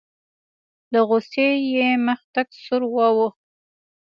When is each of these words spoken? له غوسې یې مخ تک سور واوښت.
له 0.91 0.99
غوسې 1.07 1.47
یې 1.73 1.89
مخ 2.05 2.19
تک 2.33 2.47
سور 2.63 2.81
واوښت. 2.95 3.37